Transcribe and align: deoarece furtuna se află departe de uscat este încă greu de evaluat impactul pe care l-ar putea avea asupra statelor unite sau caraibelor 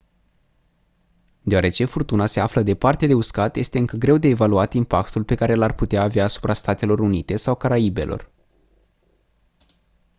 deoarece 1.41 1.85
furtuna 1.85 2.25
se 2.25 2.39
află 2.39 2.61
departe 2.63 3.07
de 3.07 3.13
uscat 3.13 3.55
este 3.55 3.77
încă 3.77 3.95
greu 3.97 4.17
de 4.17 4.27
evaluat 4.27 4.73
impactul 4.73 5.23
pe 5.23 5.35
care 5.35 5.53
l-ar 5.55 5.73
putea 5.75 6.01
avea 6.01 6.23
asupra 6.23 6.53
statelor 6.53 6.99
unite 6.99 7.35
sau 7.35 7.55
caraibelor 7.55 8.31